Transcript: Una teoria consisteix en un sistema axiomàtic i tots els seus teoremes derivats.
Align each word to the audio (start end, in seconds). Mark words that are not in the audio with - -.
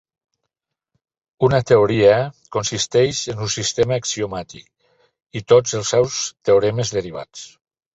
Una 1.47 1.59
teoria 1.73 2.15
consisteix 2.57 3.21
en 3.35 3.45
un 3.47 3.53
sistema 3.59 4.03
axiomàtic 4.05 5.41
i 5.43 5.47
tots 5.55 5.81
els 5.83 5.97
seus 5.99 6.23
teoremes 6.51 7.01
derivats. 7.01 7.51